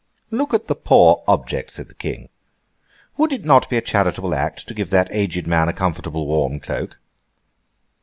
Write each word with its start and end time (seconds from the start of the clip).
'Look 0.31 0.51
at 0.55 0.65
the 0.65 0.73
poor 0.73 1.23
object!' 1.27 1.69
said 1.73 1.87
the 1.87 1.93
King. 1.93 2.29
'Would 3.17 3.31
it 3.31 3.45
not 3.45 3.69
be 3.69 3.77
a 3.77 3.81
charitable 3.81 4.33
act 4.33 4.67
to 4.67 4.73
give 4.73 4.89
that 4.89 5.09
aged 5.11 5.45
man 5.45 5.69
a 5.69 5.73
comfortable 5.73 6.25
warm 6.25 6.59
cloak? 6.59 6.97